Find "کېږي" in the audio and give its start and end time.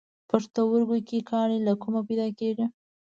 2.39-2.65